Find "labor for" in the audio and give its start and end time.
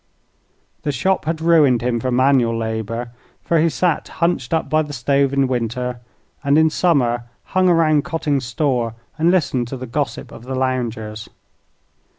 2.57-3.59